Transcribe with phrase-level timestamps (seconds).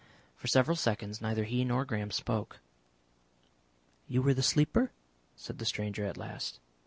[0.35, 2.59] For several seconds neither he nor Graham spoke.
[4.07, 4.93] "You were the Sleeper?"
[5.35, 6.59] said the stranger at last.